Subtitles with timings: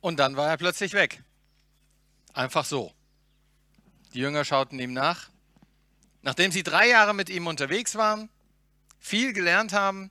[0.00, 1.22] Und dann war er plötzlich weg.
[2.32, 2.92] Einfach so.
[4.14, 5.30] Die Jünger schauten ihm nach.
[6.22, 8.28] Nachdem sie drei Jahre mit ihm unterwegs waren,
[8.98, 10.10] viel gelernt haben,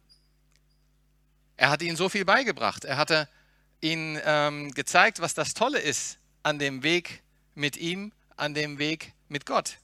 [1.58, 2.86] er hat ihnen so viel beigebracht.
[2.86, 3.28] Er hatte
[3.82, 7.24] ihnen ähm, gezeigt, was das Tolle ist an dem Weg
[7.56, 9.78] mit ihm, an dem Weg mit Gott.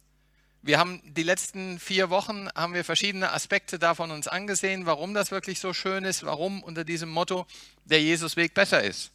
[0.62, 5.30] Wir haben die letzten vier Wochen haben wir verschiedene Aspekte davon uns angesehen, warum das
[5.30, 7.46] wirklich so schön ist, warum unter diesem Motto
[7.84, 9.12] der Jesusweg besser ist.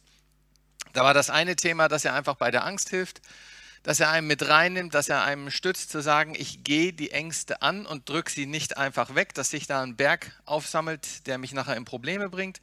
[0.93, 3.21] Da war das eine Thema, dass er einfach bei der Angst hilft,
[3.83, 7.61] dass er einem mit reinnimmt, dass er einem stützt, zu sagen, ich gehe die Ängste
[7.61, 11.53] an und drücke sie nicht einfach weg, dass sich da ein Berg aufsammelt, der mich
[11.53, 12.59] nachher in Probleme bringt.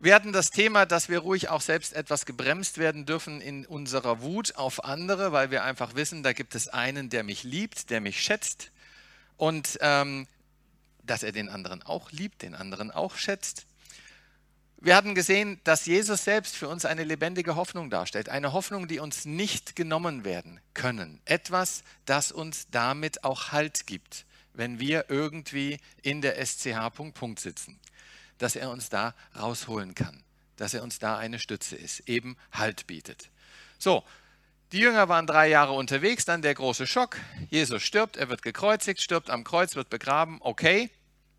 [0.00, 4.20] Wir hatten das Thema, dass wir ruhig auch selbst etwas gebremst werden dürfen in unserer
[4.20, 8.00] Wut auf andere, weil wir einfach wissen, da gibt es einen, der mich liebt, der
[8.00, 8.70] mich schätzt
[9.36, 10.28] und ähm,
[11.02, 13.66] dass er den anderen auch liebt, den anderen auch schätzt.
[14.80, 18.28] Wir hatten gesehen, dass Jesus selbst für uns eine lebendige Hoffnung darstellt.
[18.28, 21.20] Eine Hoffnung, die uns nicht genommen werden können.
[21.24, 27.40] Etwas, das uns damit auch Halt gibt, wenn wir irgendwie in der SCH Punkt, Punkt
[27.40, 27.80] sitzen.
[28.38, 30.22] Dass er uns da rausholen kann.
[30.54, 33.30] Dass er uns da eine Stütze ist, eben Halt bietet.
[33.78, 34.04] So,
[34.70, 37.16] die Jünger waren drei Jahre unterwegs, dann der große Schock.
[37.50, 40.38] Jesus stirbt, er wird gekreuzigt, stirbt am Kreuz, wird begraben.
[40.40, 40.88] Okay.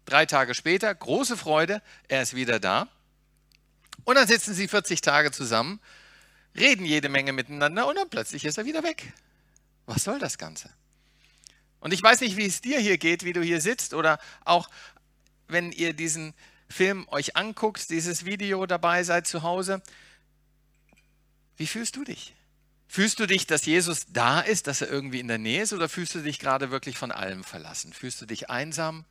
[0.03, 2.89] Drei Tage später, große Freude, er ist wieder da.
[4.05, 5.79] Und dann sitzen sie 40 Tage zusammen,
[6.57, 9.13] reden jede Menge miteinander und dann plötzlich ist er wieder weg.
[9.85, 10.69] Was soll das Ganze?
[11.79, 14.69] Und ich weiß nicht, wie es dir hier geht, wie du hier sitzt oder auch
[15.47, 16.33] wenn ihr diesen
[16.69, 19.81] Film euch anguckt, dieses Video dabei seid zu Hause.
[21.57, 22.35] Wie fühlst du dich?
[22.87, 25.89] Fühlst du dich, dass Jesus da ist, dass er irgendwie in der Nähe ist oder
[25.89, 27.93] fühlst du dich gerade wirklich von allem verlassen?
[27.93, 29.05] Fühlst du dich einsam?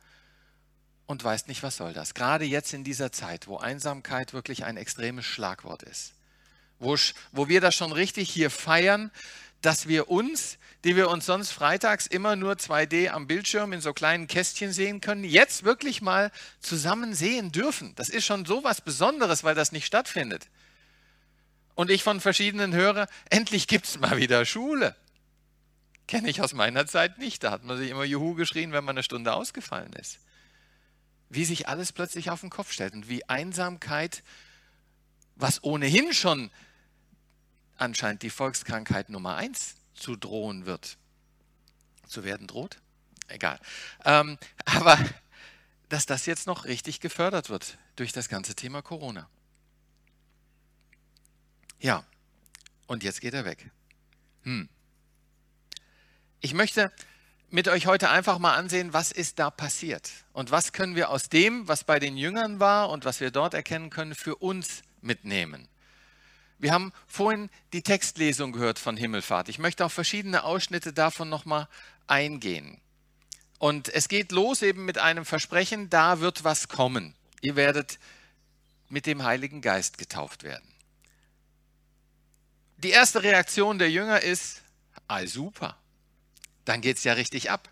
[1.09, 2.13] Und weißt nicht, was soll das.
[2.13, 6.13] Gerade jetzt in dieser Zeit, wo Einsamkeit wirklich ein extremes Schlagwort ist,
[6.77, 6.95] wo,
[7.31, 9.09] wo wir das schon richtig hier feiern,
[9.63, 13.91] dass wir uns, die wir uns sonst freitags immer nur 2D am Bildschirm in so
[13.91, 17.95] kleinen Kästchen sehen können, jetzt wirklich mal zusammen sehen dürfen.
[17.95, 20.45] Das ist schon so was Besonderes, weil das nicht stattfindet.
[21.73, 24.95] Und ich von verschiedenen höre, endlich gibt es mal wieder Schule.
[26.07, 27.43] Kenne ich aus meiner Zeit nicht.
[27.43, 30.19] Da hat man sich immer Juhu geschrien, wenn man eine Stunde ausgefallen ist
[31.29, 34.23] wie sich alles plötzlich auf den Kopf stellt und wie Einsamkeit,
[35.35, 36.51] was ohnehin schon
[37.77, 40.97] anscheinend die Volkskrankheit Nummer eins zu drohen wird,
[42.07, 42.81] zu werden droht,
[43.27, 43.59] egal.
[44.03, 44.97] Ähm, aber
[45.87, 49.27] dass das jetzt noch richtig gefördert wird durch das ganze Thema Corona.
[51.79, 52.05] Ja,
[52.87, 53.71] und jetzt geht er weg.
[54.43, 54.69] Hm.
[56.41, 56.91] Ich möchte
[57.51, 61.29] mit euch heute einfach mal ansehen, was ist da passiert und was können wir aus
[61.29, 65.67] dem, was bei den Jüngern war und was wir dort erkennen können, für uns mitnehmen.
[66.59, 69.49] Wir haben vorhin die Textlesung gehört von Himmelfahrt.
[69.49, 71.67] Ich möchte auf verschiedene Ausschnitte davon nochmal
[72.07, 72.79] eingehen.
[73.57, 77.15] Und es geht los eben mit einem Versprechen, da wird was kommen.
[77.41, 77.97] Ihr werdet
[78.89, 80.67] mit dem Heiligen Geist getauft werden.
[82.77, 84.61] Die erste Reaktion der Jünger ist,
[85.07, 85.77] ah super,
[86.65, 87.69] dann geht es ja richtig ab.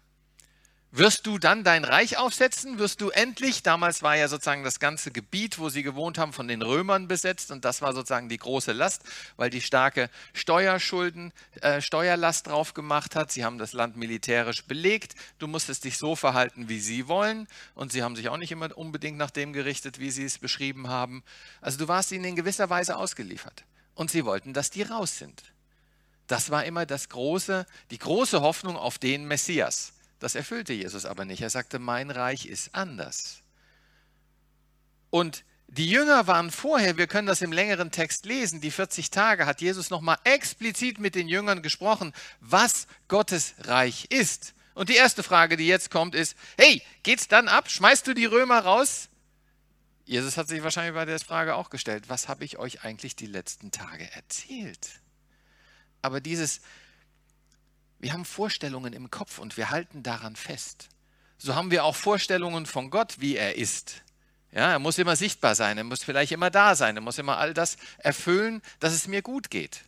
[0.91, 2.79] Wirst du dann dein Reich aufsetzen?
[2.79, 6.47] Wirst du endlich, damals war ja sozusagen das ganze Gebiet, wo sie gewohnt haben, von
[6.47, 9.03] den Römern besetzt und das war sozusagen die große Last,
[9.35, 13.33] weil die starke Steuerschulden, äh, Steuerlast drauf gemacht hat.
[13.33, 15.15] Sie haben das Land militärisch belegt.
[15.39, 18.75] Du musstest dich so verhalten, wie sie wollen und sie haben sich auch nicht immer
[18.77, 21.21] unbedingt nach dem gerichtet, wie sie es beschrieben haben.
[21.59, 25.43] Also du warst ihnen in gewisser Weise ausgeliefert und sie wollten, dass die raus sind.
[26.27, 29.93] Das war immer das große, die große Hoffnung auf den Messias.
[30.19, 31.41] Das erfüllte Jesus aber nicht.
[31.41, 33.41] Er sagte, mein Reich ist anders.
[35.09, 39.45] Und die Jünger waren vorher, wir können das im längeren Text lesen, die 40 Tage
[39.45, 44.53] hat Jesus nochmal explizit mit den Jüngern gesprochen, was Gottes Reich ist.
[44.75, 47.69] Und die erste Frage, die jetzt kommt, ist, hey, geht's dann ab?
[47.69, 49.09] Schmeißt du die Römer raus?
[50.05, 53.25] Jesus hat sich wahrscheinlich bei der Frage auch gestellt, was habe ich euch eigentlich die
[53.25, 55.01] letzten Tage erzählt?
[56.01, 56.61] Aber dieses,
[57.99, 60.89] wir haben Vorstellungen im Kopf und wir halten daran fest.
[61.37, 64.01] So haben wir auch Vorstellungen von Gott, wie er ist.
[64.51, 67.37] Ja, er muss immer sichtbar sein, er muss vielleicht immer da sein, er muss immer
[67.37, 69.83] all das erfüllen, dass es mir gut geht.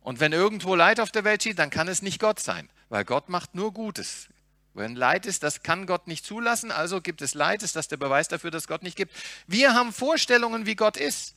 [0.00, 3.04] Und wenn irgendwo Leid auf der Welt steht, dann kann es nicht Gott sein, weil
[3.04, 4.28] Gott macht nur Gutes.
[4.72, 7.96] Wenn Leid ist, das kann Gott nicht zulassen, also gibt es Leid, ist das der
[7.96, 9.12] Beweis dafür, dass Gott nicht gibt.
[9.46, 11.34] Wir haben Vorstellungen, wie Gott ist.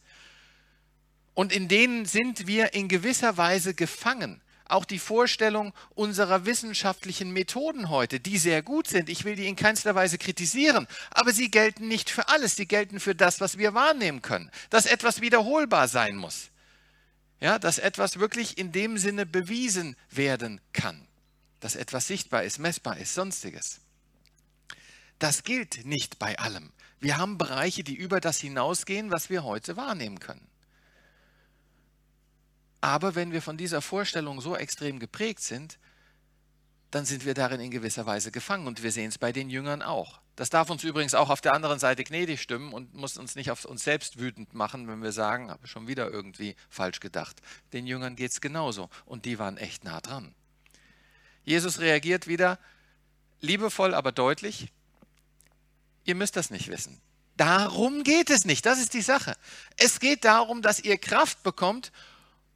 [1.33, 4.41] Und in denen sind wir in gewisser Weise gefangen.
[4.65, 9.57] Auch die Vorstellung unserer wissenschaftlichen Methoden heute, die sehr gut sind, ich will die in
[9.57, 13.73] keinster Weise kritisieren, aber sie gelten nicht für alles, sie gelten für das, was wir
[13.73, 16.51] wahrnehmen können, dass etwas wiederholbar sein muss.
[17.41, 21.07] Ja, dass etwas wirklich in dem Sinne bewiesen werden kann.
[21.59, 23.81] Dass etwas sichtbar ist, messbar ist, sonstiges.
[25.19, 26.71] Das gilt nicht bei allem.
[26.99, 30.47] Wir haben Bereiche, die über das hinausgehen, was wir heute wahrnehmen können.
[32.81, 35.77] Aber wenn wir von dieser Vorstellung so extrem geprägt sind,
[36.89, 38.67] dann sind wir darin in gewisser Weise gefangen.
[38.67, 40.19] Und wir sehen es bei den Jüngern auch.
[40.35, 43.51] Das darf uns übrigens auch auf der anderen Seite gnädig stimmen und muss uns nicht
[43.51, 47.37] auf uns selbst wütend machen, wenn wir sagen, habe schon wieder irgendwie falsch gedacht.
[47.73, 50.33] Den Jüngern geht es genauso und die waren echt nah dran.
[51.43, 52.59] Jesus reagiert wieder
[53.39, 54.71] liebevoll, aber deutlich.
[56.05, 56.99] Ihr müsst das nicht wissen.
[57.37, 58.65] Darum geht es nicht.
[58.65, 59.35] Das ist die Sache.
[59.77, 61.91] Es geht darum, dass ihr Kraft bekommt,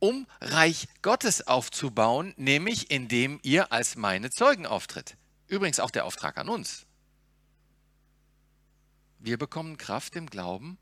[0.05, 5.17] um Reich Gottes aufzubauen, nämlich indem ihr als meine Zeugen auftritt.
[5.47, 6.85] Übrigens auch der Auftrag an uns.
[9.17, 10.77] Wir bekommen Kraft im Glauben,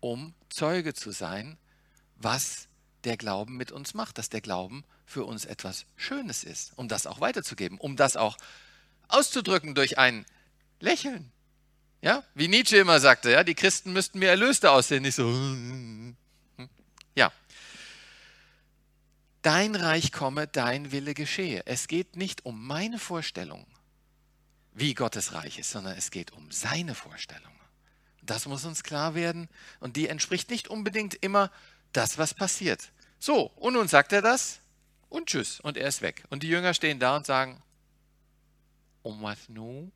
[0.00, 1.58] um Zeuge zu sein,
[2.16, 2.68] was
[3.04, 7.06] der Glauben mit uns macht, dass der Glauben für uns etwas Schönes ist, um das
[7.06, 8.38] auch weiterzugeben, um das auch
[9.08, 10.24] auszudrücken durch ein
[10.80, 11.30] Lächeln.
[12.00, 15.28] Ja, wie Nietzsche immer sagte, ja, die Christen müssten mir Erlöste aussehen, nicht so.
[17.14, 17.30] Ja,
[19.48, 21.62] dein Reich komme, dein Wille geschehe.
[21.64, 23.66] Es geht nicht um meine Vorstellung,
[24.74, 27.54] wie Gottes Reich ist, sondern es geht um seine Vorstellung.
[28.20, 29.48] Das muss uns klar werden
[29.80, 31.50] und die entspricht nicht unbedingt immer
[31.94, 32.92] das, was passiert.
[33.18, 34.60] So, und nun sagt er das
[35.08, 36.24] und tschüss und er ist weg.
[36.28, 37.62] Und die Jünger stehen da und sagen,
[39.02, 39.92] um was nun?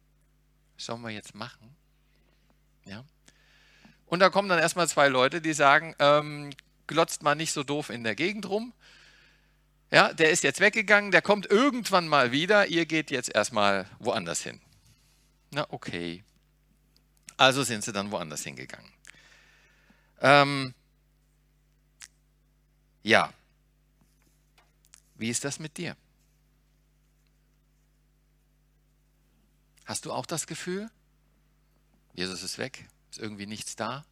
[0.79, 1.77] sollen wir jetzt machen?
[2.87, 3.05] Ja.
[4.07, 6.55] Und da kommen dann erstmal zwei Leute, die sagen, ähm,
[6.87, 8.73] glotzt mal nicht so doof in der Gegend rum.
[9.93, 14.41] Ja, der ist jetzt weggegangen, der kommt irgendwann mal wieder, ihr geht jetzt erstmal woanders
[14.41, 14.59] hin.
[15.51, 16.25] Na, okay.
[17.37, 18.91] Also sind sie dann woanders hingegangen.
[20.23, 20.73] Ähm,
[23.03, 23.35] ja.
[25.17, 25.95] Wie ist das mit dir?
[29.85, 30.91] Hast du auch das Gefühl,
[32.15, 34.07] Jesus ist weg, ist irgendwie nichts da,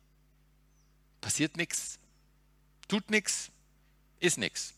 [1.22, 1.98] passiert nichts,
[2.86, 3.50] tut nichts,
[4.18, 4.74] ist nichts?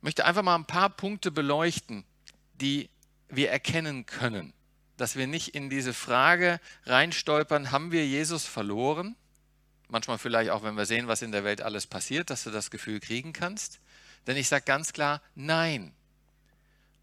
[0.00, 2.04] Möchte einfach mal ein paar Punkte beleuchten,
[2.54, 2.88] die
[3.28, 4.52] wir erkennen können,
[4.96, 9.16] dass wir nicht in diese Frage reinstolpern, haben wir Jesus verloren?
[9.88, 12.70] Manchmal vielleicht auch, wenn wir sehen, was in der Welt alles passiert, dass du das
[12.70, 13.80] Gefühl kriegen kannst.
[14.26, 15.92] Denn ich sage ganz klar, nein.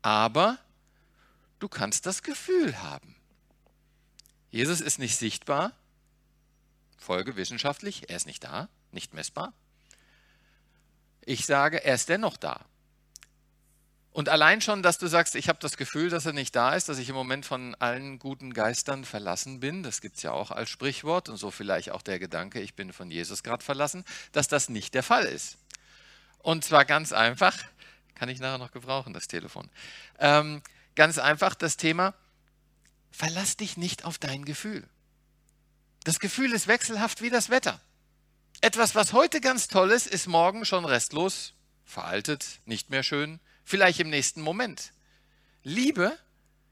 [0.02, 0.58] Aber
[1.60, 3.16] du kannst das Gefühl haben.
[4.50, 5.74] Jesus ist nicht sichtbar,
[6.98, 9.54] Folge wissenschaftlich, er ist nicht da, nicht messbar.
[11.22, 12.66] Ich sage, er ist dennoch da.
[14.18, 16.90] Und allein schon, dass du sagst, ich habe das Gefühl, dass er nicht da ist,
[16.90, 20.50] dass ich im Moment von allen guten Geistern verlassen bin, das gibt es ja auch
[20.50, 24.48] als Sprichwort und so vielleicht auch der Gedanke, ich bin von Jesus gerade verlassen, dass
[24.48, 25.60] das nicht der Fall ist.
[26.40, 27.56] Und zwar ganz einfach,
[28.16, 29.70] kann ich nachher noch gebrauchen, das Telefon.
[30.18, 30.64] Ähm,
[30.96, 32.16] ganz einfach das Thema,
[33.12, 34.90] verlass dich nicht auf dein Gefühl.
[36.06, 37.80] Das Gefühl ist wechselhaft wie das Wetter.
[38.62, 41.54] Etwas, was heute ganz toll ist, ist morgen schon restlos,
[41.86, 44.94] veraltet, nicht mehr schön, vielleicht im nächsten Moment.
[45.64, 46.18] Liebe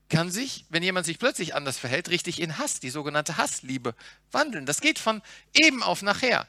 [0.09, 3.95] kann sich, wenn jemand sich plötzlich anders verhält, richtig in Hass, die sogenannte Hassliebe,
[4.31, 4.65] wandeln.
[4.65, 5.21] Das geht von
[5.53, 6.47] eben auf nachher.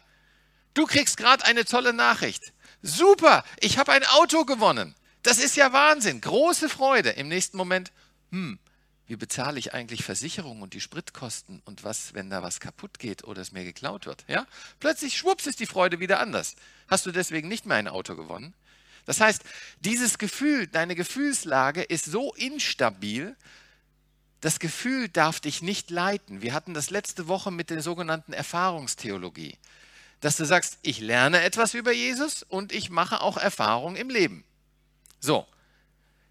[0.74, 2.52] Du kriegst gerade eine tolle Nachricht.
[2.80, 4.94] Super, ich habe ein Auto gewonnen.
[5.22, 7.10] Das ist ja Wahnsinn, große Freude.
[7.10, 7.90] Im nächsten Moment,
[8.30, 8.60] hm,
[9.08, 13.24] wie bezahle ich eigentlich Versicherung und die Spritkosten und was, wenn da was kaputt geht
[13.24, 14.24] oder es mir geklaut wird?
[14.28, 14.46] Ja?
[14.78, 16.54] Plötzlich schwupps ist die Freude wieder anders.
[16.86, 18.54] Hast du deswegen nicht mehr ein Auto gewonnen?
[19.06, 19.42] Das heißt,
[19.80, 23.36] dieses Gefühl, deine Gefühlslage ist so instabil,
[24.40, 26.42] das Gefühl darf dich nicht leiten.
[26.42, 29.56] Wir hatten das letzte Woche mit der sogenannten Erfahrungstheologie,
[30.20, 34.44] dass du sagst, ich lerne etwas über Jesus und ich mache auch Erfahrung im Leben.
[35.20, 35.46] So,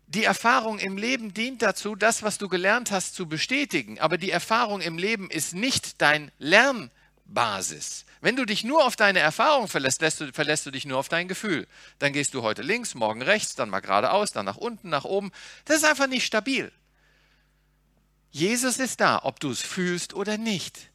[0.07, 3.99] die Erfahrung im Leben dient dazu, das, was du gelernt hast, zu bestätigen.
[3.99, 6.91] Aber die Erfahrung im Leben ist nicht dein Lern,
[7.25, 8.05] Basis.
[8.21, 11.27] Wenn du dich nur auf deine Erfahrung verlässt, du, verlässt du dich nur auf dein
[11.27, 11.67] Gefühl.
[11.99, 15.31] Dann gehst du heute links, morgen rechts, dann mal geradeaus, dann nach unten, nach oben.
[15.65, 16.71] Das ist einfach nicht stabil.
[18.31, 20.91] Jesus ist da, ob du es fühlst oder nicht.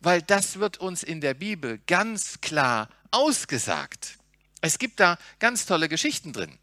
[0.00, 4.18] Weil das wird uns in der Bibel ganz klar ausgesagt.
[4.60, 6.58] Es gibt da ganz tolle Geschichten drin.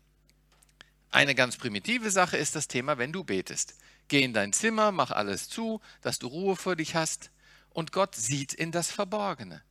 [1.11, 3.75] Eine ganz primitive Sache ist das Thema, wenn du betest.
[4.07, 7.31] Geh in dein Zimmer, mach alles zu, dass du Ruhe für dich hast
[7.73, 9.61] und Gott sieht in das Verborgene.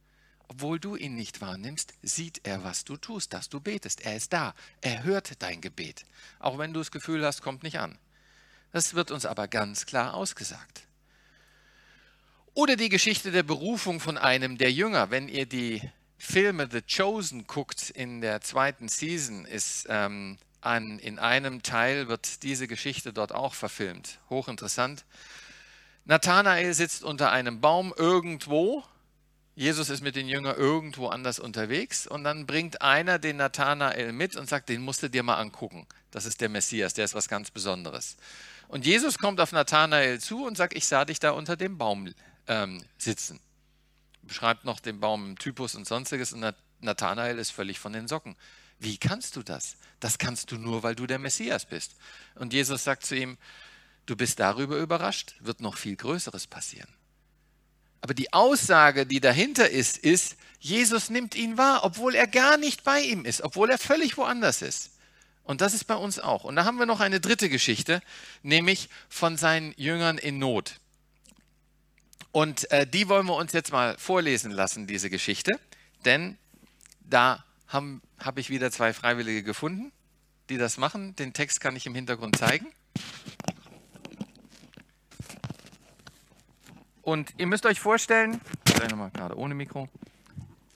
[0.49, 4.05] Obwohl du ihn nicht wahrnimmst, sieht er, was du tust, dass du betest.
[4.05, 4.55] Er ist da.
[4.83, 6.05] Er hört dein Gebet.
[6.41, 7.97] Auch wenn du das Gefühl hast, kommt nicht an.
[8.73, 10.87] Das wird uns aber ganz klar ausgesagt.
[12.55, 15.11] Oder die Geschichte der Berufung von einem der Jünger.
[15.11, 15.81] Wenn ihr die
[16.19, 22.43] Filme The Chosen guckt in der zweiten Season, ist ähm, an, in einem Teil wird
[22.43, 24.21] diese Geschichte dort auch verfilmt.
[24.29, 25.05] Hochinteressant.
[26.05, 28.85] Nathanael sitzt unter einem Baum irgendwo.
[29.55, 34.35] Jesus ist mit den Jüngern irgendwo anders unterwegs und dann bringt einer den Nathanael mit
[34.37, 35.87] und sagt, den musst du dir mal angucken.
[36.11, 38.17] Das ist der Messias, der ist was ganz Besonderes.
[38.69, 42.13] Und Jesus kommt auf Nathanael zu und sagt, ich sah dich da unter dem Baum
[42.49, 43.39] ähm, sitzen.
[44.23, 48.37] Beschreibt noch den Baum im Typus und sonstiges und Nathanael ist völlig von den Socken.
[48.79, 49.77] Wie kannst du das?
[50.01, 51.95] Das kannst du nur, weil du der Messias bist.
[52.35, 53.39] Und Jesus sagt zu ihm,
[54.07, 56.89] du bist darüber überrascht, wird noch viel Größeres passieren.
[58.01, 62.83] Aber die Aussage, die dahinter ist, ist, Jesus nimmt ihn wahr, obwohl er gar nicht
[62.85, 64.91] bei ihm ist, obwohl er völlig woanders ist.
[65.45, 66.45] Und das ist bei uns auch.
[66.45, 68.01] Und da haben wir noch eine dritte Geschichte,
[68.43, 70.81] nämlich von seinen Jüngern in Not.
[72.33, 75.53] Und äh, die wollen wir uns jetzt mal vorlesen lassen, diese Geschichte,
[76.05, 76.39] denn
[77.01, 79.93] da habe hab ich wieder zwei Freiwillige gefunden,
[80.49, 81.15] die das machen.
[81.17, 82.67] Den Text kann ich im Hintergrund zeigen.
[87.03, 88.41] Und ihr müsst euch vorstellen,
[88.91, 89.89] nochmal gerade ohne Mikro,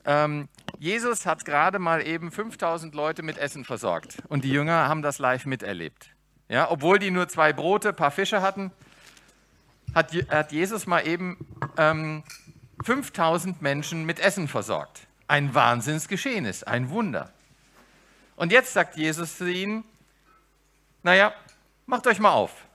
[0.04, 5.02] ähm, Jesus hat gerade mal eben 5000 Leute mit Essen versorgt und die Jünger haben
[5.02, 6.10] das live miterlebt.
[6.48, 8.70] Ja, obwohl die nur zwei Brote, ein paar Fische hatten,
[9.94, 11.38] hat, hat Jesus mal eben
[11.76, 12.22] ähm,
[12.84, 17.32] 5000 Menschen mit Essen versorgt ein Wahnsinnsgeschehen ist, ein Wunder.
[18.36, 19.84] Und jetzt sagt Jesus zu ihnen,
[21.02, 21.32] naja,
[21.86, 22.65] macht euch mal auf.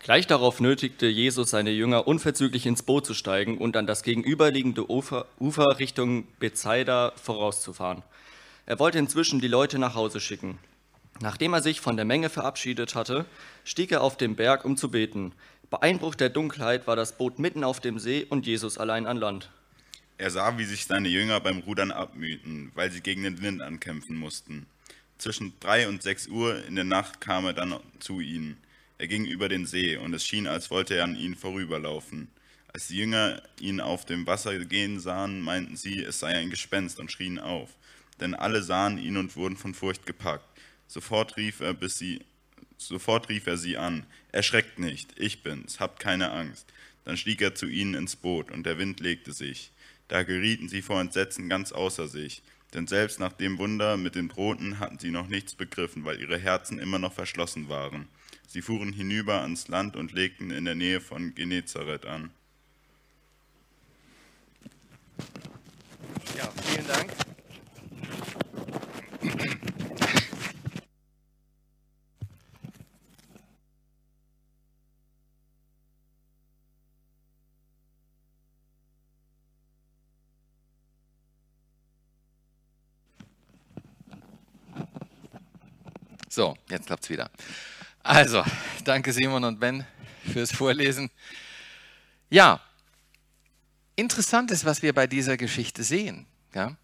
[0.00, 4.88] Gleich darauf nötigte Jesus seine Jünger unverzüglich ins Boot zu steigen und an das gegenüberliegende
[4.90, 8.02] Ufer, Ufer Richtung Bethsaida vorauszufahren.
[8.66, 10.58] Er wollte inzwischen die Leute nach Hause schicken.
[11.20, 13.24] Nachdem er sich von der Menge verabschiedet hatte,
[13.64, 15.32] stieg er auf den Berg, um zu beten.
[15.70, 19.16] Bei Einbruch der Dunkelheit war das Boot mitten auf dem See und Jesus allein an
[19.16, 19.50] Land.
[20.18, 24.16] Er sah, wie sich seine Jünger beim Rudern abmühten, weil sie gegen den Wind ankämpfen
[24.16, 24.66] mussten.
[25.18, 28.56] Zwischen drei und sechs Uhr in der Nacht kam er dann zu ihnen.
[28.98, 32.28] Er ging über den See, und es schien, als wollte er an ihnen vorüberlaufen.
[32.72, 36.98] Als die Jünger ihn auf dem Wasser gehen sahen, meinten sie, es sei ein Gespenst
[36.98, 37.70] und schrien auf.
[38.20, 40.46] Denn alle sahen ihn und wurden von Furcht gepackt.
[40.86, 42.20] Sofort rief er, bis sie,
[42.78, 44.06] sofort rief er sie an.
[44.32, 46.72] Erschreckt nicht, ich bin's, habt keine Angst.
[47.04, 49.72] Dann stieg er zu ihnen ins Boot, und der Wind legte sich.
[50.08, 52.42] Da gerieten sie vor Entsetzen ganz außer sich.
[52.74, 56.38] Denn selbst nach dem Wunder mit den Broten hatten sie noch nichts begriffen, weil ihre
[56.38, 58.08] Herzen immer noch verschlossen waren.
[58.46, 62.30] Sie fuhren hinüber ans Land und legten in der Nähe von Genezareth an.
[66.36, 67.12] Ja, vielen Dank.
[86.28, 87.30] So, jetzt klappt es wieder.
[88.06, 88.44] Also,
[88.84, 89.84] danke Simon und Ben
[90.32, 91.10] fürs Vorlesen.
[92.30, 92.60] Ja,
[93.96, 96.24] interessant ist, was wir bei dieser Geschichte sehen.
[96.54, 96.76] Ja?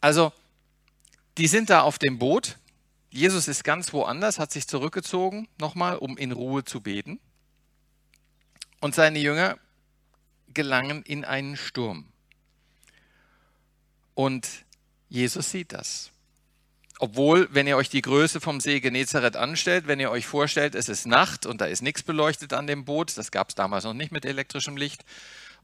[0.00, 0.32] Also,
[1.38, 2.58] die sind da auf dem Boot.
[3.08, 7.20] Jesus ist ganz woanders, hat sich zurückgezogen, nochmal, um in Ruhe zu beten.
[8.80, 9.56] Und seine Jünger
[10.52, 12.04] gelangen in einen Sturm.
[14.14, 14.48] Und
[15.08, 16.10] Jesus sieht das.
[16.98, 20.88] Obwohl, wenn ihr euch die Größe vom See Genezareth anstellt, wenn ihr euch vorstellt, es
[20.88, 23.92] ist Nacht und da ist nichts beleuchtet an dem Boot, das gab es damals noch
[23.92, 25.04] nicht mit elektrischem Licht,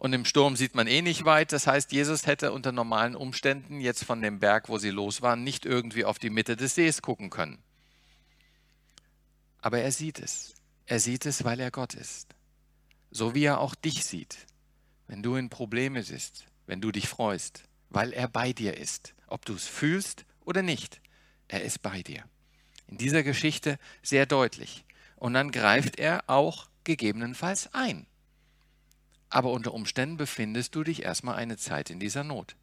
[0.02, 1.52] und im Sturm sieht man eh nicht weit.
[1.52, 5.44] Das heißt, Jesus hätte unter normalen Umständen jetzt von dem Berg, wo sie los waren,
[5.44, 7.62] nicht irgendwie auf die Mitte des Sees gucken können.
[9.60, 10.54] Aber er sieht es.
[10.86, 12.34] Er sieht es, weil er Gott ist.
[13.12, 14.38] So wie er auch dich sieht,
[15.06, 19.44] wenn du in Probleme bist, wenn du dich freust, weil er bei dir ist, ob
[19.44, 21.00] du es fühlst oder nicht.
[21.52, 22.24] Er ist bei dir.
[22.86, 24.86] In dieser Geschichte sehr deutlich.
[25.16, 28.06] Und dann greift er auch gegebenenfalls ein.
[29.28, 32.56] Aber unter Umständen befindest du dich erstmal eine Zeit in dieser Not.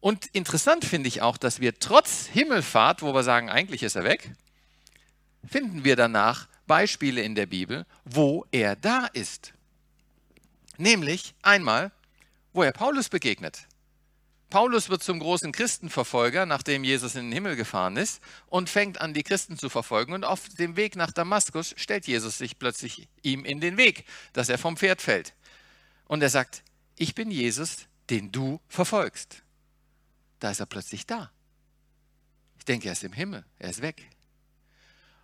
[0.00, 4.04] Und interessant finde ich auch, dass wir trotz Himmelfahrt, wo wir sagen, eigentlich ist er
[4.04, 4.32] weg,
[5.48, 9.54] finden wir danach Beispiele in der Bibel, wo er da ist.
[10.76, 11.92] Nämlich einmal,
[12.52, 13.66] wo er Paulus begegnet.
[14.52, 19.14] Paulus wird zum großen Christenverfolger, nachdem Jesus in den Himmel gefahren ist, und fängt an,
[19.14, 20.12] die Christen zu verfolgen.
[20.12, 24.04] Und auf dem Weg nach Damaskus stellt Jesus sich plötzlich ihm in den Weg,
[24.34, 25.34] dass er vom Pferd fällt.
[26.04, 26.64] Und er sagt,
[26.98, 29.42] ich bin Jesus, den du verfolgst.
[30.38, 31.30] Da ist er plötzlich da.
[32.58, 34.06] Ich denke, er ist im Himmel, er ist weg.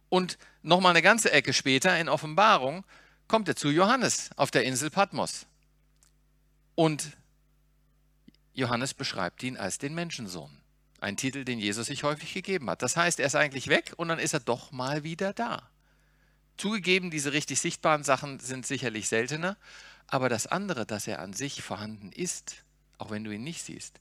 [0.09, 2.83] Und nochmal eine ganze Ecke später in Offenbarung
[3.27, 5.45] kommt er zu Johannes auf der Insel Patmos.
[6.75, 7.18] Und
[8.59, 10.51] Johannes beschreibt ihn als den Menschensohn.
[11.01, 12.83] Ein Titel, den Jesus sich häufig gegeben hat.
[12.83, 15.71] Das heißt, er ist eigentlich weg und dann ist er doch mal wieder da.
[16.57, 19.57] Zugegeben, diese richtig sichtbaren Sachen sind sicherlich seltener,
[20.09, 22.65] aber das andere, dass er an sich vorhanden ist,
[22.99, 24.01] auch wenn du ihn nicht siehst,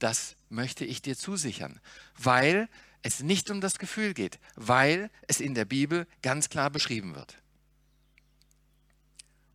[0.00, 1.78] das möchte ich dir zusichern,
[2.18, 2.68] weil
[3.02, 7.36] es nicht um das Gefühl geht, weil es in der Bibel ganz klar beschrieben wird.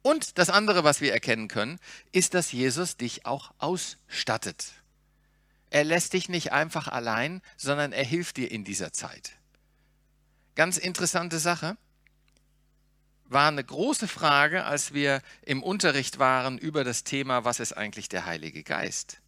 [0.01, 1.79] Und das andere, was wir erkennen können,
[2.11, 4.73] ist, dass Jesus dich auch ausstattet.
[5.69, 9.33] Er lässt dich nicht einfach allein, sondern er hilft dir in dieser Zeit.
[10.55, 11.77] Ganz interessante Sache.
[13.25, 18.09] War eine große Frage, als wir im Unterricht waren über das Thema, was ist eigentlich
[18.09, 19.21] der Heilige Geist?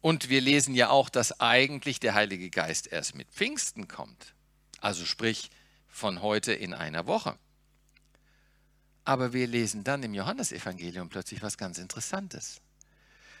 [0.00, 4.34] Und wir lesen ja auch, dass eigentlich der Heilige Geist erst mit Pfingsten kommt.
[4.80, 5.50] Also sprich
[5.88, 7.36] von heute in einer Woche.
[9.08, 12.60] Aber wir lesen dann im Johannesevangelium plötzlich was ganz Interessantes.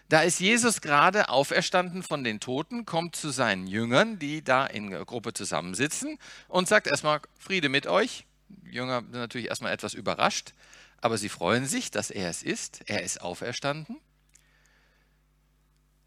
[0.08, 4.88] Da ist Jesus gerade auferstanden von den Toten, kommt zu seinen Jüngern, die da in
[4.88, 8.24] der Gruppe zusammensitzen und sagt erstmal Friede mit euch.
[8.48, 10.54] Die Jünger sind natürlich erstmal etwas überrascht,
[11.02, 12.80] aber sie freuen sich, dass er es ist.
[12.86, 13.98] Er ist auferstanden.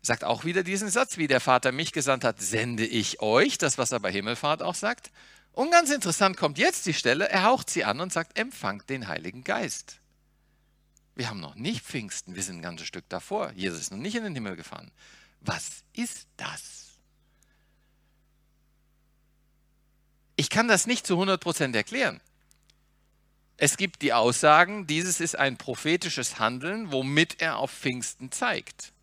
[0.01, 3.77] Sagt auch wieder diesen Satz, wie der Vater mich gesandt hat, sende ich euch, das
[3.77, 5.11] was er bei Himmelfahrt auch sagt.
[5.53, 9.07] Und ganz interessant kommt jetzt die Stelle, er haucht sie an und sagt, empfangt den
[9.07, 9.99] Heiligen Geist.
[11.15, 13.51] Wir haben noch nicht Pfingsten, wir sind ein ganzes Stück davor.
[13.51, 14.91] Jesus ist noch nicht in den Himmel gefahren.
[15.41, 16.81] Was ist das?
[20.35, 22.21] Ich kann das nicht zu 100% erklären.
[23.57, 28.93] Es gibt die Aussagen, dieses ist ein prophetisches Handeln, womit er auf Pfingsten zeigt.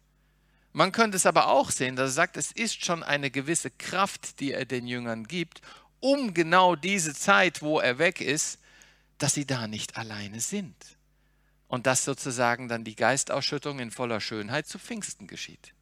[0.72, 4.40] Man könnte es aber auch sehen, dass er sagt, es ist schon eine gewisse Kraft,
[4.40, 5.60] die er den Jüngern gibt,
[6.00, 8.58] um genau diese Zeit, wo er weg ist,
[9.18, 10.74] dass sie da nicht alleine sind.
[11.66, 15.74] Und dass sozusagen dann die Geistausschüttung in voller Schönheit zu Pfingsten geschieht.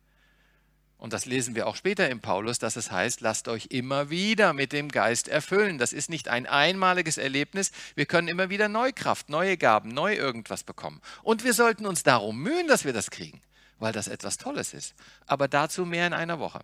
[0.98, 4.54] Und das lesen wir auch später im Paulus, dass es heißt, lasst euch immer wieder
[4.54, 5.78] mit dem Geist erfüllen.
[5.78, 7.70] Das ist nicht ein einmaliges Erlebnis.
[7.94, 11.02] Wir können immer wieder neue Kraft, neue Gaben, neu irgendwas bekommen.
[11.22, 13.42] Und wir sollten uns darum mühen, dass wir das kriegen,
[13.78, 14.94] weil das etwas Tolles ist.
[15.26, 16.60] Aber dazu mehr in einer Woche.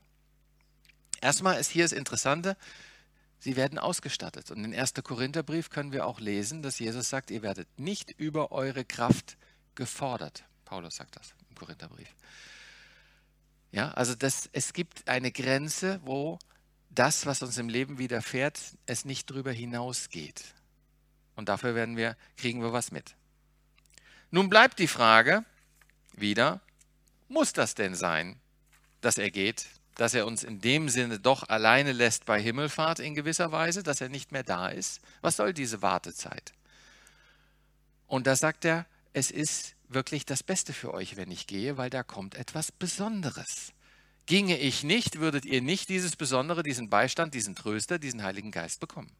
[1.20, 2.56] Erstmal ist hier das Interessante,
[3.42, 4.52] Sie werden ausgestattet.
[4.52, 4.94] Und in 1.
[5.02, 9.36] Korintherbrief können wir auch lesen, dass Jesus sagt, ihr werdet nicht über eure Kraft
[9.74, 10.44] gefordert.
[10.64, 12.14] Paulus sagt das im Korintherbrief.
[13.72, 16.38] Ja, also das, es gibt eine Grenze, wo
[16.90, 20.44] das, was uns im Leben widerfährt, es nicht drüber hinausgeht.
[21.34, 23.16] Und dafür werden wir, kriegen wir was mit.
[24.30, 25.44] Nun bleibt die Frage
[26.12, 26.60] wieder,
[27.26, 28.38] muss das denn sein,
[29.00, 29.66] dass er geht?
[29.96, 34.00] Dass er uns in dem Sinne doch alleine lässt bei Himmelfahrt in gewisser Weise, dass
[34.00, 35.00] er nicht mehr da ist.
[35.20, 36.52] Was soll diese Wartezeit?
[38.06, 41.90] Und da sagt er, es ist wirklich das Beste für euch, wenn ich gehe, weil
[41.90, 43.72] da kommt etwas Besonderes.
[44.26, 48.80] Ginge ich nicht, würdet ihr nicht dieses Besondere, diesen Beistand, diesen Tröster, diesen Heiligen Geist
[48.80, 49.10] bekommen.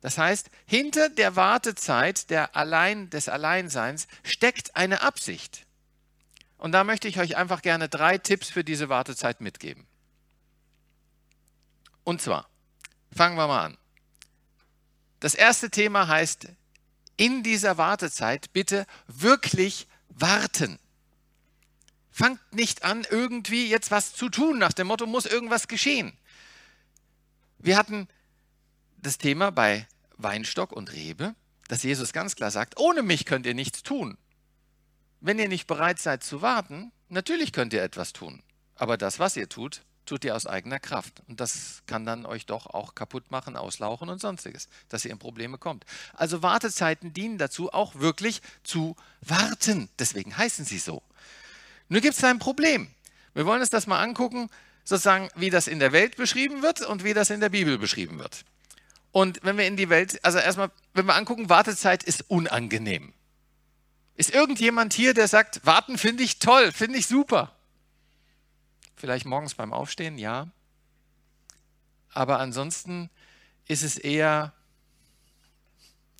[0.00, 5.66] Das heißt, hinter der Wartezeit der Allein, des Alleinseins steckt eine Absicht.
[6.60, 9.86] Und da möchte ich euch einfach gerne drei Tipps für diese Wartezeit mitgeben.
[12.04, 12.50] Und zwar,
[13.10, 13.78] fangen wir mal an.
[15.20, 16.48] Das erste Thema heißt,
[17.16, 20.78] in dieser Wartezeit bitte wirklich warten.
[22.10, 26.12] Fangt nicht an, irgendwie jetzt was zu tun, nach dem Motto, muss irgendwas geschehen.
[27.56, 28.06] Wir hatten
[28.98, 31.34] das Thema bei Weinstock und Rebe,
[31.68, 34.18] dass Jesus ganz klar sagt, ohne mich könnt ihr nichts tun.
[35.20, 38.42] Wenn ihr nicht bereit seid zu warten, natürlich könnt ihr etwas tun.
[38.74, 41.22] Aber das, was ihr tut, tut ihr aus eigener Kraft.
[41.28, 45.18] Und das kann dann euch doch auch kaputt machen, auslauchen und sonstiges, dass ihr in
[45.18, 45.84] Probleme kommt.
[46.14, 49.88] Also Wartezeiten dienen dazu, auch wirklich zu warten.
[49.98, 51.02] Deswegen heißen sie so.
[51.88, 52.88] Nur gibt es ein Problem.
[53.34, 54.48] Wir wollen uns das mal angucken,
[54.84, 58.18] sozusagen, wie das in der Welt beschrieben wird und wie das in der Bibel beschrieben
[58.18, 58.44] wird.
[59.12, 63.12] Und wenn wir in die Welt, also erstmal, wenn wir angucken, Wartezeit ist unangenehm.
[64.20, 67.56] Ist irgendjemand hier, der sagt, warten finde ich toll, finde ich super?
[68.94, 70.48] Vielleicht morgens beim Aufstehen, ja.
[72.12, 73.08] Aber ansonsten
[73.66, 74.52] ist es eher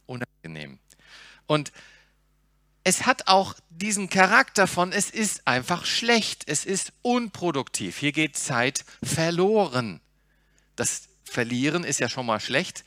[0.06, 0.78] unangenehm.
[1.46, 1.72] Und
[2.84, 7.98] es hat auch diesen Charakter von, es ist einfach schlecht, es ist unproduktiv.
[7.98, 10.00] Hier geht Zeit verloren.
[10.74, 12.82] Das Verlieren ist ja schon mal schlecht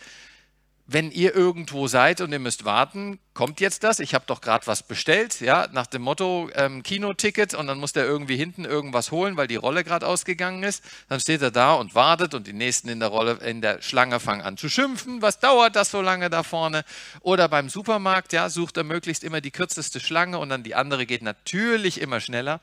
[0.86, 4.00] wenn ihr irgendwo seid und ihr müsst warten, kommt jetzt das?
[4.00, 7.94] Ich habe doch gerade was bestellt, ja, nach dem Motto ähm, Kinoticket und dann muss
[7.94, 10.84] der irgendwie hinten irgendwas holen, weil die Rolle gerade ausgegangen ist.
[11.08, 14.20] Dann steht er da und wartet und die nächsten in der Rolle in der Schlange
[14.20, 15.22] fangen an zu schimpfen.
[15.22, 16.84] Was dauert das so lange da vorne?
[17.22, 21.06] Oder beim Supermarkt, ja, sucht er möglichst immer die kürzeste Schlange und dann die andere
[21.06, 22.60] geht natürlich immer schneller.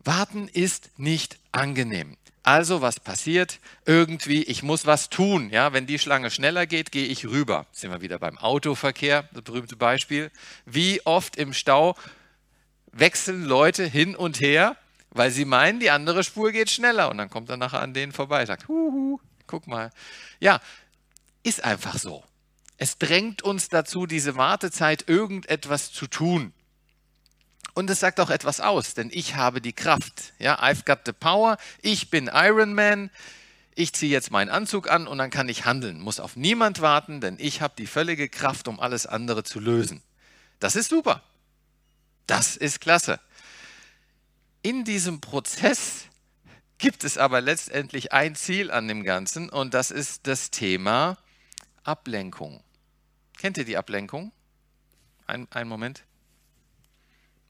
[0.00, 2.16] Warten ist nicht angenehm.
[2.46, 3.58] Also was passiert?
[3.86, 5.50] Irgendwie, ich muss was tun.
[5.50, 7.66] Ja, wenn die Schlange schneller geht, gehe ich rüber.
[7.72, 10.30] Sind wir wieder beim Autoverkehr, das berühmte Beispiel.
[10.64, 11.96] Wie oft im Stau
[12.92, 14.76] wechseln Leute hin und her,
[15.10, 18.12] weil sie meinen, die andere Spur geht schneller und dann kommt er nachher an denen
[18.12, 19.90] vorbei, sagt, huhu, guck mal.
[20.38, 20.60] Ja,
[21.42, 22.22] ist einfach so.
[22.78, 26.52] Es drängt uns dazu, diese Wartezeit irgendetwas zu tun.
[27.76, 30.32] Und es sagt auch etwas aus, denn ich habe die Kraft.
[30.38, 31.58] Ja, I've got the power.
[31.82, 33.10] Ich bin Iron Man.
[33.74, 36.00] Ich ziehe jetzt meinen Anzug an und dann kann ich handeln.
[36.00, 40.02] Muss auf niemand warten, denn ich habe die völlige Kraft, um alles andere zu lösen.
[40.58, 41.22] Das ist super.
[42.26, 43.20] Das ist klasse.
[44.62, 46.06] In diesem Prozess
[46.78, 51.18] gibt es aber letztendlich ein Ziel an dem Ganzen und das ist das Thema
[51.84, 52.64] Ablenkung.
[53.36, 54.32] Kennt ihr die Ablenkung?
[55.26, 56.04] Ein, einen Moment.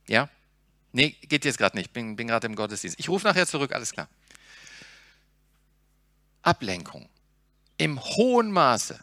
[0.07, 0.29] Ja?
[0.91, 1.93] Nee, geht jetzt gerade nicht.
[1.93, 2.99] Bin, bin gerade im Gottesdienst.
[2.99, 4.07] Ich rufe nachher zurück, alles klar.
[6.41, 7.09] Ablenkung.
[7.77, 8.99] Im hohen Maße.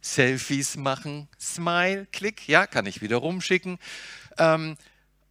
[0.00, 3.78] Selfies machen, Smile, Klick, ja, kann ich wieder rumschicken.
[4.38, 4.76] Ähm,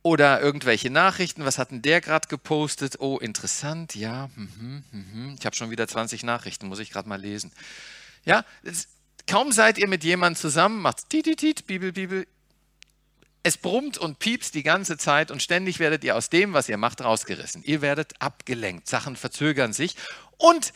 [0.04, 3.00] oder irgendwelche Nachrichten, was hat denn der gerade gepostet?
[3.00, 4.30] Oh, interessant, ja.
[4.36, 5.36] Mhm, mhm.
[5.38, 7.52] Ich habe schon wieder 20 Nachrichten, muss ich gerade mal lesen.
[8.24, 8.46] Ja,
[9.28, 12.28] kaum seid ihr mit jemandem zusammen, macht titit, Bibel, Bibel,
[13.48, 16.78] es brummt und piepst die ganze Zeit und ständig werdet ihr aus dem, was ihr
[16.78, 17.64] macht, rausgerissen.
[17.64, 19.96] Ihr werdet abgelenkt, Sachen verzögern sich
[20.38, 20.74] und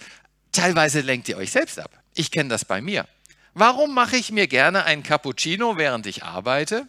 [0.53, 1.91] teilweise lenkt ihr euch selbst ab.
[2.13, 3.07] Ich kenne das bei mir.
[3.53, 6.87] Warum mache ich mir gerne ein Cappuccino, während ich arbeite?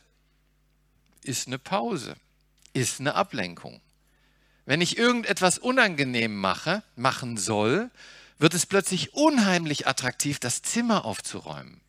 [1.24, 2.14] Ist eine Pause,
[2.72, 3.80] ist eine Ablenkung.
[4.64, 7.90] Wenn ich irgendetwas unangenehm mache, machen soll,
[8.38, 11.81] wird es plötzlich unheimlich attraktiv, das Zimmer aufzuräumen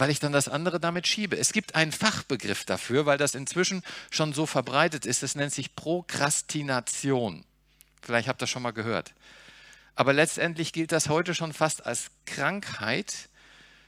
[0.00, 1.36] weil ich dann das andere damit schiebe.
[1.36, 5.22] Es gibt einen Fachbegriff dafür, weil das inzwischen schon so verbreitet ist.
[5.22, 7.44] Es nennt sich Prokrastination.
[8.00, 9.12] Vielleicht habt ihr das schon mal gehört.
[9.94, 13.28] Aber letztendlich gilt das heute schon fast als Krankheit,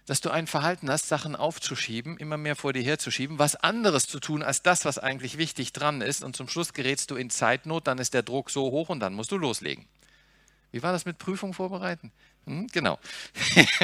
[0.05, 4.21] dass du ein Verhalten hast, Sachen aufzuschieben, immer mehr vor dir herzuschieben, was anderes zu
[4.21, 6.23] tun als das, was eigentlich wichtig dran ist.
[6.23, 9.15] Und zum Schluss gerätst du in Zeitnot, dann ist der Druck so hoch und dann
[9.15, 9.87] musst du loslegen.
[10.73, 12.13] Wie war das mit Prüfung vorbereiten?
[12.47, 12.99] Hm, genau.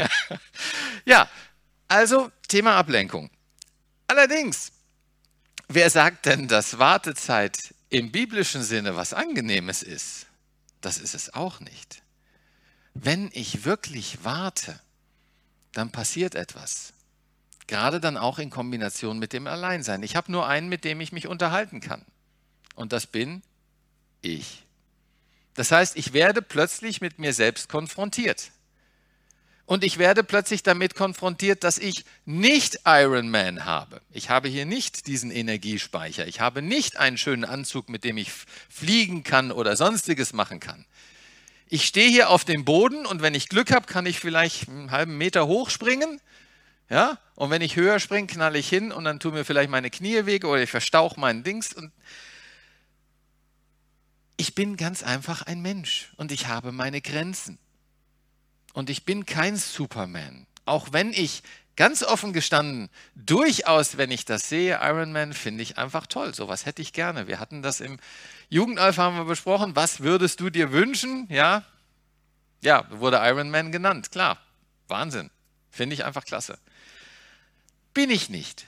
[1.04, 1.28] ja,
[1.88, 3.30] also Thema Ablenkung.
[4.06, 4.72] Allerdings,
[5.68, 10.26] wer sagt denn, dass Wartezeit im biblischen Sinne was Angenehmes ist?
[10.80, 12.02] Das ist es auch nicht.
[12.94, 14.78] Wenn ich wirklich warte,
[15.72, 16.92] dann passiert etwas.
[17.66, 20.02] Gerade dann auch in Kombination mit dem Alleinsein.
[20.02, 22.04] Ich habe nur einen, mit dem ich mich unterhalten kann.
[22.74, 23.42] Und das bin
[24.22, 24.64] ich.
[25.54, 28.52] Das heißt, ich werde plötzlich mit mir selbst konfrontiert
[29.68, 34.00] und ich werde plötzlich damit konfrontiert, dass ich nicht Iron Man habe.
[34.10, 36.26] Ich habe hier nicht diesen Energiespeicher.
[36.26, 38.32] Ich habe nicht einen schönen Anzug, mit dem ich
[38.70, 40.86] fliegen kann oder sonstiges machen kann.
[41.68, 44.90] Ich stehe hier auf dem Boden und wenn ich Glück habe, kann ich vielleicht einen
[44.90, 46.18] halben Meter hochspringen.
[46.88, 47.18] Ja?
[47.34, 50.24] Und wenn ich höher springe, knalle ich hin und dann tun mir vielleicht meine Knie
[50.24, 51.74] weh oder ich verstauche meinen Dings.
[51.74, 51.92] Und
[54.38, 57.58] ich bin ganz einfach ein Mensch und ich habe meine Grenzen.
[58.78, 60.46] Und ich bin kein Superman.
[60.64, 61.42] Auch wenn ich
[61.74, 66.32] ganz offen gestanden, durchaus, wenn ich das sehe, Iron Man finde ich einfach toll.
[66.32, 67.26] Sowas hätte ich gerne.
[67.26, 67.98] Wir hatten das im
[68.50, 69.74] Jugendalpha haben wir besprochen.
[69.74, 71.26] Was würdest du dir wünschen?
[71.28, 71.64] Ja,
[72.62, 74.12] ja, wurde Iron Man genannt.
[74.12, 74.38] Klar,
[74.86, 75.28] Wahnsinn.
[75.72, 76.56] Finde ich einfach klasse.
[77.94, 78.64] Bin ich nicht.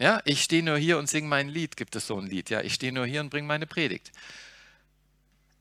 [0.00, 2.50] Ja, ich stehe nur hier und singe mein Lied, gibt es so ein Lied.
[2.50, 4.10] Ja, ich stehe nur hier und bringe meine Predigt.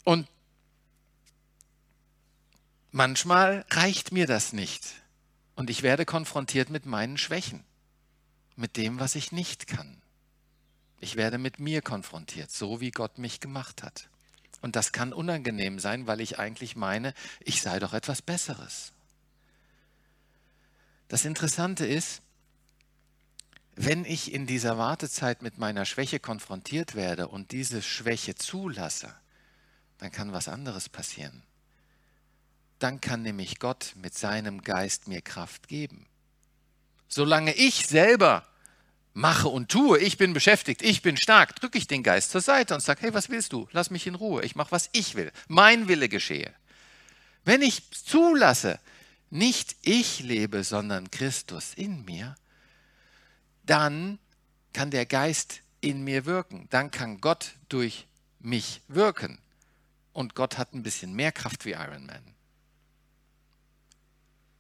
[0.04, 0.28] Und
[2.96, 4.86] Manchmal reicht mir das nicht
[5.56, 7.64] und ich werde konfrontiert mit meinen Schwächen,
[8.56, 10.00] mit dem, was ich nicht kann.
[11.00, 14.10] Ich werde mit mir konfrontiert, so wie Gott mich gemacht hat.
[14.62, 18.92] Und das kann unangenehm sein, weil ich eigentlich meine, ich sei doch etwas Besseres.
[21.08, 22.22] Das Interessante ist,
[23.74, 29.12] wenn ich in dieser Wartezeit mit meiner Schwäche konfrontiert werde und diese Schwäche zulasse,
[29.98, 31.42] dann kann was anderes passieren
[32.84, 36.06] dann kann nämlich Gott mit seinem Geist mir Kraft geben.
[37.08, 38.46] Solange ich selber
[39.14, 42.74] mache und tue, ich bin beschäftigt, ich bin stark, drücke ich den Geist zur Seite
[42.74, 43.70] und sage, hey, was willst du?
[43.72, 46.54] Lass mich in Ruhe, ich mache, was ich will, mein Wille geschehe.
[47.46, 48.80] Wenn ich zulasse,
[49.30, 52.36] nicht ich lebe, sondern Christus in mir,
[53.66, 54.20] dann
[54.74, 58.08] kann der Geist in mir wirken, dann kann Gott durch
[58.40, 59.40] mich wirken.
[60.12, 62.34] Und Gott hat ein bisschen mehr Kraft wie Iron Man.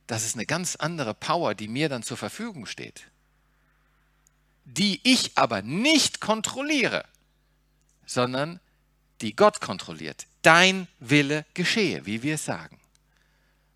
[0.07, 3.09] Das ist eine ganz andere Power, die mir dann zur Verfügung steht,
[4.65, 7.05] die ich aber nicht kontrolliere.
[8.05, 8.59] sondern
[9.21, 10.27] die Gott kontrolliert.
[10.41, 12.79] Dein Wille geschehe, wie wir es sagen.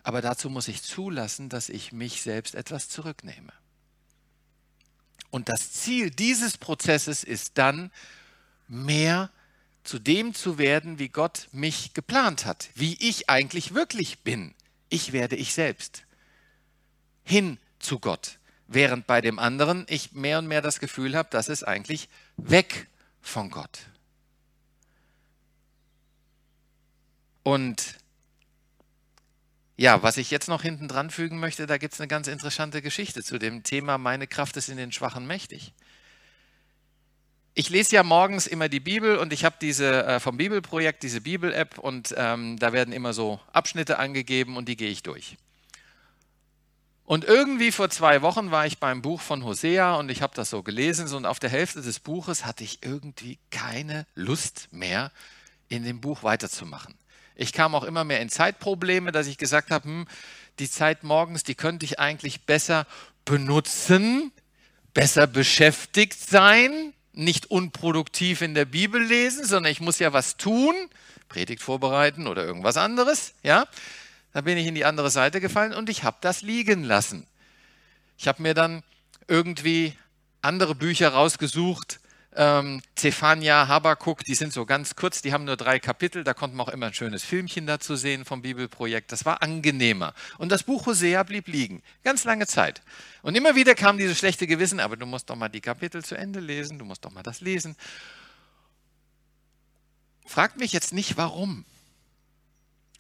[0.04, 3.54] Aber dazu muss ich zulassen, dass ich mich selbst etwas zurücknehme.
[5.30, 7.92] Und das Ziel dieses Prozesses ist dann,
[8.68, 9.30] mehr
[9.84, 14.54] zu dem zu werden, wie Gott mich geplant hat, wie ich eigentlich wirklich bin.
[14.90, 16.04] Ich werde ich selbst.
[17.28, 18.40] Hin zu Gott.
[18.68, 22.88] Während bei dem anderen ich mehr und mehr das Gefühl habe, dass es eigentlich weg
[23.22, 23.80] von Gott.
[27.44, 27.96] Und
[29.76, 32.82] ja, was ich jetzt noch hinten dran fügen möchte, da gibt es eine ganz interessante
[32.82, 35.74] Geschichte zu dem Thema, meine Kraft ist in den Schwachen mächtig.
[37.56, 41.20] Ich lese ja morgens immer die Bibel und ich habe diese äh, vom Bibelprojekt, diese
[41.20, 45.36] Bibel-App und ähm, da werden immer so Abschnitte angegeben und die gehe ich durch.
[47.08, 50.50] Und irgendwie vor zwei Wochen war ich beim Buch von Hosea und ich habe das
[50.50, 55.13] so gelesen und auf der Hälfte des Buches hatte ich irgendwie keine Lust mehr,
[55.70, 56.96] in dem Buch weiterzumachen.
[57.34, 60.08] Ich kam auch immer mehr in Zeitprobleme, dass ich gesagt habe, hm,
[60.60, 62.86] die Zeit morgens, die könnte ich eigentlich besser
[63.24, 64.34] benutzen,
[64.93, 70.76] besser beschäftigt sein, nicht unproduktiv in der Bibel lesen, sondern ich muss ja was tun,
[71.30, 73.65] Predigt vorbereiten oder irgendwas anderes, ja?
[74.34, 77.28] Da bin ich in die andere Seite gefallen und ich habe das liegen lassen.
[78.18, 78.84] Ich habe mir dann
[79.28, 79.94] irgendwie
[80.42, 82.00] andere Bücher rausgesucht,
[82.38, 86.56] ähm, Zephania, Habakuk, die sind so ganz kurz, die haben nur drei Kapitel, da konnte
[86.56, 89.12] man auch immer ein schönes Filmchen dazu sehen vom Bibelprojekt.
[89.12, 90.13] Das war angenehmer.
[90.38, 92.84] Und das Buch Hosea blieb liegen, ganz lange Zeit.
[93.24, 96.16] Und immer wieder kam dieses schlechte Gewissen, aber du musst doch mal die Kapitel zu
[96.16, 97.76] Ende lesen, du musst doch mal das lesen.
[100.28, 101.66] Fragt mich jetzt nicht, warum.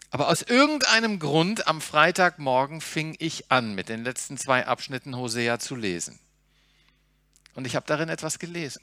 [0.09, 5.59] Aber aus irgendeinem Grund am Freitagmorgen fing ich an, mit den letzten zwei Abschnitten Hosea
[5.59, 6.19] zu lesen.
[7.55, 8.81] Und ich habe darin etwas gelesen.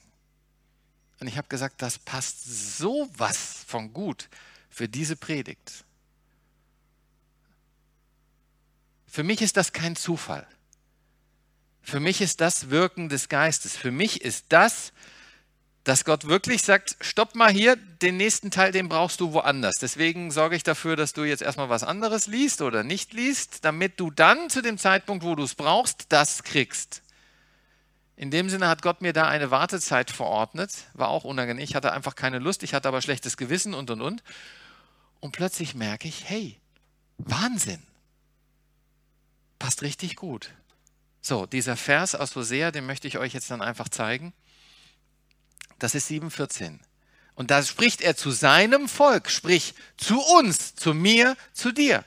[1.20, 4.28] Und ich habe gesagt, das passt so was von gut
[4.68, 5.84] für diese Predigt.
[9.06, 10.46] Für mich ist das kein Zufall.
[11.80, 13.76] Für mich ist das Wirken des Geistes.
[13.76, 14.92] Für mich ist das,
[15.84, 19.76] dass Gott wirklich sagt, stopp mal hier, den nächsten Teil, den brauchst du woanders.
[19.80, 24.00] Deswegen sorge ich dafür, dass du jetzt erstmal was anderes liest oder nicht liest, damit
[24.00, 27.02] du dann zu dem Zeitpunkt, wo du es brauchst, das kriegst.
[28.16, 31.62] In dem Sinne hat Gott mir da eine Wartezeit verordnet, war auch unangenehm.
[31.62, 34.22] Ich hatte einfach keine Lust, ich hatte aber schlechtes Gewissen und und und.
[35.20, 36.58] Und plötzlich merke ich, hey,
[37.18, 37.82] Wahnsinn.
[39.58, 40.50] Passt richtig gut.
[41.20, 44.32] So, dieser Vers aus Hosea, den möchte ich euch jetzt dann einfach zeigen.
[45.78, 46.78] Das ist 7,14.
[47.34, 52.04] Und da spricht er zu seinem Volk, sprich zu uns, zu mir, zu dir.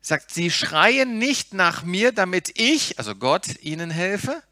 [0.00, 4.42] Sagt, sie schreien nicht nach mir, damit ich, also Gott, ihnen helfe,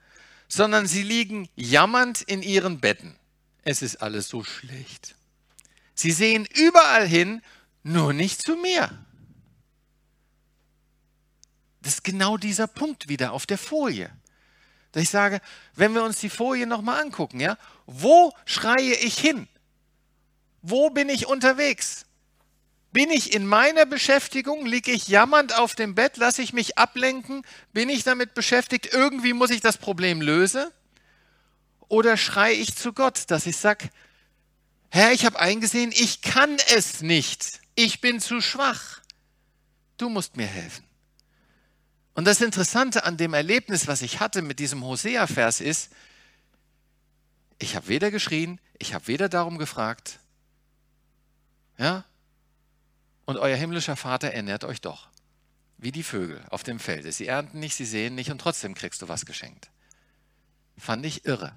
[0.47, 3.17] sondern sie liegen jammernd in ihren Betten.
[3.65, 5.15] Es ist alles so schlecht.
[5.95, 7.43] Sie sehen überall hin,
[7.83, 8.91] nur nicht zu mir.
[11.81, 14.11] Das ist genau dieser Punkt wieder auf der Folie.
[14.93, 15.41] Dass ich sage,
[15.75, 19.49] wenn wir uns die Folie nochmal angucken, ja, wo schreie ich hin?
[20.63, 22.07] Wo bin ich unterwegs?
[22.93, 24.65] Bin ich in meiner Beschäftigung?
[24.67, 26.17] Liege ich jammernd auf dem Bett?
[26.17, 27.43] Lasse ich mich ablenken?
[27.73, 28.93] Bin ich damit beschäftigt?
[28.93, 30.67] Irgendwie muss ich das Problem lösen?
[31.89, 33.91] Oder schreie ich zu Gott, dass ich sage,
[34.91, 37.61] Herr, ich habe eingesehen, ich kann es nicht.
[37.75, 39.01] Ich bin zu schwach.
[39.99, 40.88] Du musst mir helfen.
[42.19, 45.93] Und das Interessante an dem Erlebnis, was ich hatte mit diesem Hosea-Vers ist,
[47.61, 50.19] ich habe weder geschrien, ich habe weder darum gefragt,
[51.79, 52.05] ja,
[53.25, 55.07] und euer himmlischer Vater ernährt euch doch,
[55.77, 57.13] wie die Vögel auf dem Felde.
[57.13, 59.71] Sie ernten nicht, sie sehen nicht und trotzdem kriegst du was geschenkt.
[60.77, 61.55] Fand ich irre.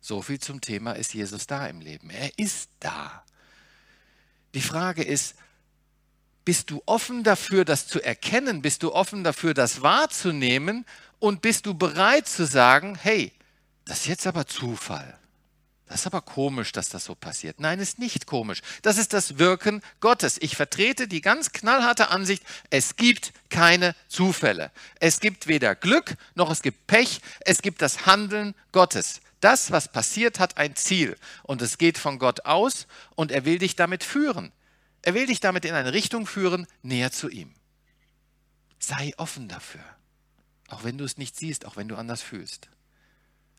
[0.00, 2.10] So viel zum Thema, ist Jesus da im Leben?
[2.10, 3.24] Er ist da.
[4.54, 5.34] Die Frage ist,
[6.48, 8.62] bist du offen dafür, das zu erkennen?
[8.62, 10.86] Bist du offen dafür, das wahrzunehmen?
[11.18, 13.34] Und bist du bereit zu sagen, hey,
[13.84, 15.18] das ist jetzt aber Zufall.
[15.88, 17.60] Das ist aber komisch, dass das so passiert.
[17.60, 18.62] Nein, ist nicht komisch.
[18.80, 20.38] Das ist das Wirken Gottes.
[20.40, 24.70] Ich vertrete die ganz knallharte Ansicht, es gibt keine Zufälle.
[25.00, 27.20] Es gibt weder Glück noch es gibt Pech.
[27.40, 29.20] Es gibt das Handeln Gottes.
[29.40, 33.58] Das, was passiert, hat ein Ziel und es geht von Gott aus und er will
[33.58, 34.50] dich damit führen.
[35.08, 37.54] Er will dich damit in eine Richtung führen, näher zu ihm.
[38.78, 39.82] Sei offen dafür,
[40.68, 42.68] auch wenn du es nicht siehst, auch wenn du anders fühlst.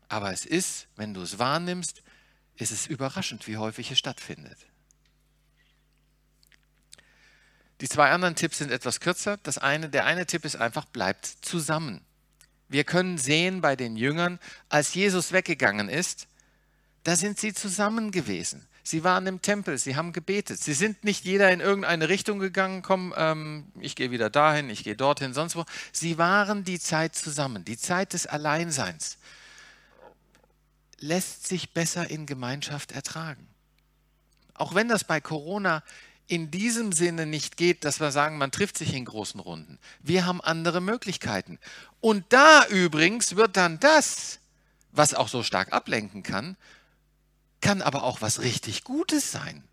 [0.06, 2.04] Aber es ist, wenn du es wahrnimmst,
[2.54, 4.58] ist es überraschend, wie häufig es stattfindet.
[7.80, 9.36] Die zwei anderen Tipps sind etwas kürzer.
[9.38, 12.00] Das eine, der eine Tipp ist einfach, bleibt zusammen.
[12.68, 16.28] Wir können sehen bei den Jüngern, als Jesus weggegangen ist,
[17.02, 18.68] Da sind sie zusammen gewesen.
[18.82, 20.62] Sie waren im Tempel, sie haben gebetet.
[20.62, 24.84] Sie sind nicht jeder in irgendeine Richtung gegangen, komm, ähm, ich gehe wieder dahin, ich
[24.84, 25.64] gehe dorthin, sonst wo.
[25.92, 29.18] Sie waren die Zeit zusammen, die Zeit des Alleinseins.
[30.98, 33.46] Lässt sich besser in Gemeinschaft ertragen.
[34.54, 35.82] Auch wenn das bei Corona
[36.26, 39.78] in diesem Sinne nicht geht, dass wir sagen, man trifft sich in großen Runden.
[40.00, 41.58] Wir haben andere Möglichkeiten.
[42.00, 44.38] Und da übrigens wird dann das,
[44.92, 46.56] was auch so stark ablenken kann,
[47.60, 49.64] kann aber auch was richtig Gutes sein.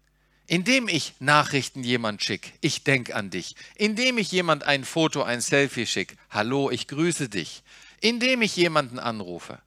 [0.46, 3.56] Indem ich Nachrichten jemand schick, ich denke an dich.
[3.76, 7.64] Indem ich jemand ein Foto, ein Selfie schick, hallo, ich grüße dich.
[8.00, 9.60] Indem ich jemanden anrufe.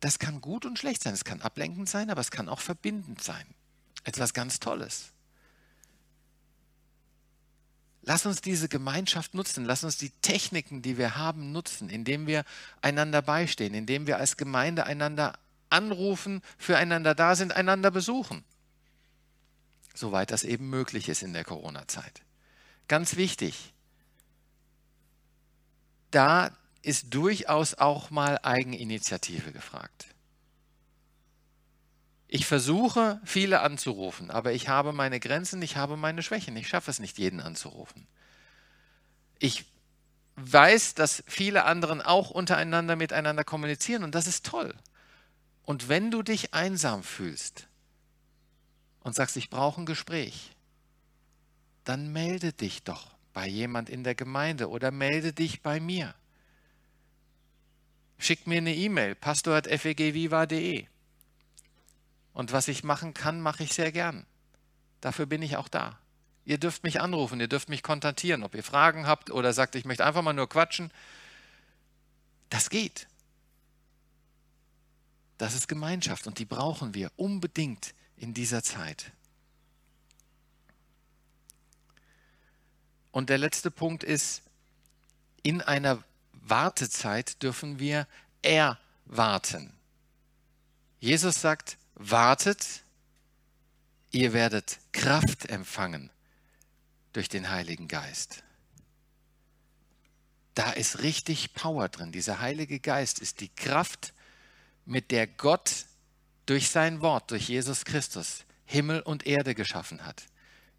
[0.00, 1.14] Das kann gut und schlecht sein.
[1.14, 3.46] Es kann ablenkend sein, aber es kann auch verbindend sein.
[4.04, 5.12] Etwas ganz Tolles.
[8.02, 12.44] Lass uns diese Gemeinschaft nutzen, lass uns die Techniken, die wir haben, nutzen, indem wir
[12.80, 15.38] einander beistehen, indem wir als Gemeinde einander
[15.70, 18.44] anrufen, füreinander da sind, einander besuchen.
[19.94, 22.22] Soweit das eben möglich ist in der Corona-Zeit.
[22.86, 23.74] Ganz wichtig,
[26.10, 26.50] da
[26.82, 30.06] ist durchaus auch mal Eigeninitiative gefragt.
[32.28, 36.56] Ich versuche, viele anzurufen, aber ich habe meine Grenzen, ich habe meine Schwächen.
[36.56, 38.06] Ich schaffe es nicht, jeden anzurufen.
[39.38, 39.64] Ich
[40.36, 44.74] weiß, dass viele anderen auch untereinander miteinander kommunizieren und das ist toll.
[45.68, 47.68] Und wenn du dich einsam fühlst
[49.00, 50.56] und sagst, ich brauche ein Gespräch,
[51.84, 56.14] dann melde dich doch bei jemand in der Gemeinde oder melde dich bei mir.
[58.16, 60.86] Schick mir eine E-Mail, pastor.fegviva.de.
[62.32, 64.24] Und was ich machen kann, mache ich sehr gern.
[65.02, 65.98] Dafür bin ich auch da.
[66.46, 69.84] Ihr dürft mich anrufen, ihr dürft mich kontaktieren, ob ihr Fragen habt oder sagt, ich
[69.84, 70.90] möchte einfach mal nur quatschen.
[72.48, 73.06] Das geht.
[75.38, 79.12] Das ist Gemeinschaft und die brauchen wir unbedingt in dieser Zeit.
[83.12, 84.42] Und der letzte Punkt ist,
[85.42, 88.06] in einer Wartezeit dürfen wir
[88.42, 89.72] erwarten.
[91.00, 92.84] Jesus sagt, wartet,
[94.10, 96.10] ihr werdet Kraft empfangen
[97.12, 98.42] durch den Heiligen Geist.
[100.54, 102.10] Da ist richtig Power drin.
[102.10, 104.12] Dieser Heilige Geist ist die Kraft,
[104.88, 105.84] mit der Gott
[106.46, 110.24] durch sein Wort, durch Jesus Christus, Himmel und Erde geschaffen hat,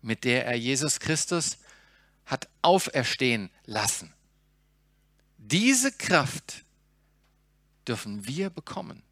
[0.02, 1.60] mit der er Jesus Christus
[2.26, 4.12] hat auferstehen lassen.
[5.38, 6.66] Diese Kraft
[7.88, 9.04] dürfen wir bekommen.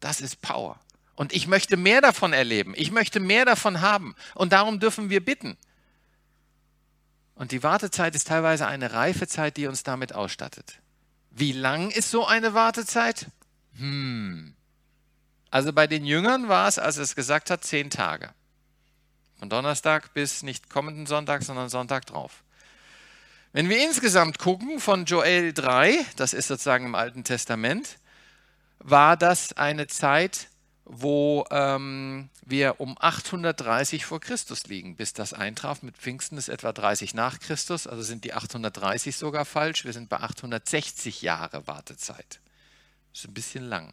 [0.00, 0.78] Das ist Power.
[1.14, 2.74] Und ich möchte mehr davon erleben.
[2.76, 4.14] Ich möchte mehr davon haben.
[4.34, 5.56] Und darum dürfen wir bitten.
[7.34, 10.80] Und die Wartezeit ist teilweise eine Reifezeit, die uns damit ausstattet.
[11.30, 13.28] Wie lang ist so eine Wartezeit?
[13.78, 14.54] Hm.
[15.50, 18.30] Also bei den Jüngern war es, als er es gesagt hat, zehn Tage.
[19.38, 22.42] Von Donnerstag bis nicht kommenden Sonntag, sondern Sonntag drauf.
[23.52, 27.98] Wenn wir insgesamt gucken, von Joel 3, das ist sozusagen im Alten Testament,
[28.78, 30.48] war das eine Zeit,
[30.84, 35.82] wo ähm, wir um 830 vor Christus liegen, bis das eintraf.
[35.82, 39.84] Mit Pfingsten ist etwa 30 nach Christus, also sind die 830 sogar falsch.
[39.84, 42.40] Wir sind bei 860 Jahre Wartezeit.
[43.12, 43.92] Ist ein bisschen lang.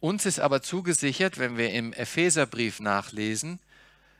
[0.00, 3.58] Uns ist aber zugesichert, wenn wir im Epheserbrief nachlesen,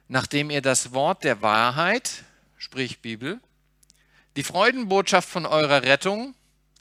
[0.09, 2.25] nachdem ihr das Wort der Wahrheit,
[2.57, 3.41] sprich Bibel,
[4.37, 6.35] die Freudenbotschaft von eurer Rettung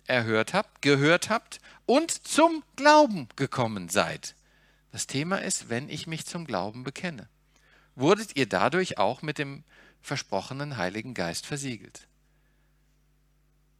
[0.08, 4.36] erhört habt, gehört habt und zum Glauben gekommen seid.
[4.92, 7.28] Das Thema ist, wenn ich mich zum Glauben bekenne.
[7.96, 9.63] Wurdet ihr dadurch auch mit dem
[10.02, 12.07] versprochenen Heiligen Geist versiegelt?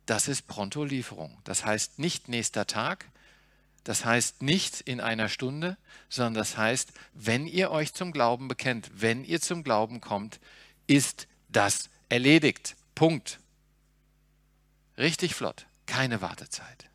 [0.08, 1.38] Das ist Prontolieferung.
[1.44, 3.06] Das heißt nicht nächster Tag,
[3.84, 5.78] das heißt nicht in einer Stunde,
[6.10, 10.40] sondern das heißt, wenn ihr euch zum Glauben bekennt, wenn ihr zum Glauben kommt,
[10.88, 12.76] ist das erledigt.
[12.96, 13.40] Punkt.
[14.98, 16.90] Richtig flott, keine Wartezeit.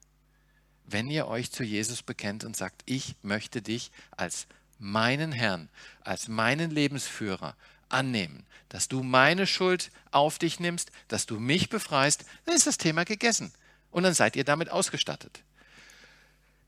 [0.84, 4.47] Wenn ihr euch zu Jesus bekennt und sagt, ich möchte dich als
[4.78, 5.68] meinen Herrn,
[6.01, 7.57] als meinen Lebensführer,
[7.93, 12.78] annehmen, dass du meine Schuld auf dich nimmst, dass du mich befreist, dann ist das
[12.78, 13.53] Thema gegessen.
[13.90, 15.43] Und dann seid ihr damit ausgestattet.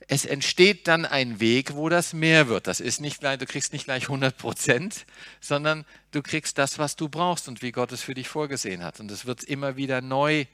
[0.06, 2.66] Es entsteht dann ein Weg, wo das mehr wird.
[2.66, 5.06] Das ist nicht gleich, du kriegst nicht gleich 100 Prozent,
[5.40, 9.00] sondern du kriegst das, was du brauchst und wie Gott es für dich vorgesehen hat.
[9.00, 10.44] Und es wird immer wieder neu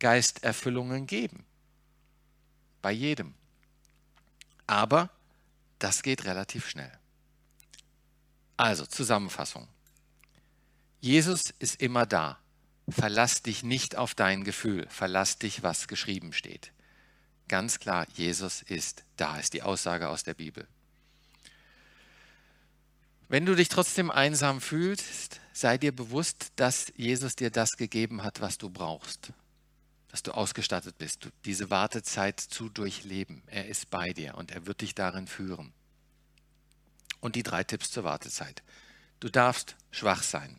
[0.00, 1.44] Geisterfüllungen geben.
[2.82, 3.34] Bei jedem.
[4.66, 5.10] Aber
[5.78, 6.92] das geht relativ schnell.
[8.56, 9.68] Also Zusammenfassung.
[11.00, 12.38] Jesus ist immer da.
[12.88, 16.72] Verlass dich nicht auf dein Gefühl, verlass dich, was geschrieben steht.
[17.46, 20.66] Ganz klar, Jesus ist da, ist die Aussage aus der Bibel.
[23.28, 28.40] Wenn du dich trotzdem einsam fühlst, sei dir bewusst, dass Jesus dir das gegeben hat,
[28.40, 29.32] was du brauchst.
[30.10, 33.42] Dass du ausgestattet bist, diese Wartezeit zu durchleben.
[33.46, 35.74] Er ist bei dir und er wird dich darin führen.
[37.20, 38.62] Und die drei Tipps zur Wartezeit.
[39.20, 40.58] Du darfst schwach sein.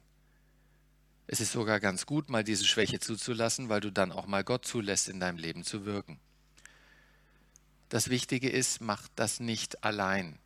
[1.31, 4.65] Es ist sogar ganz gut, mal diese Schwäche zuzulassen, weil du dann auch mal Gott
[4.65, 6.19] zulässt, in deinem Leben zu wirken.
[7.89, 10.39] Das Wichtige ist, mach das nicht allein.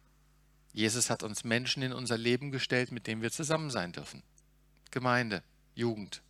[0.74, 4.24] Jesus hat uns Menschen in unser Leben gestellt, mit denen wir zusammen sein dürfen.
[4.92, 5.42] Gemeinde,
[5.74, 6.22] Jugend.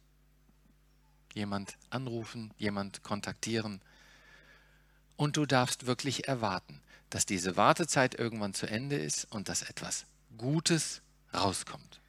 [1.33, 3.81] Jemand anrufen, jemand kontaktieren.
[5.15, 6.79] Und du darfst wirklich erwarten,
[7.09, 10.05] dass diese Wartezeit irgendwann zu Ende ist und dass etwas
[10.37, 11.01] Gutes
[11.33, 12.02] rauskommt.